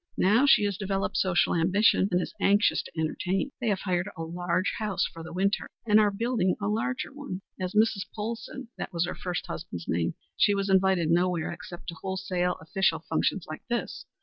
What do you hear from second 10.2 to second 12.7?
she was invited nowhere except to wholesale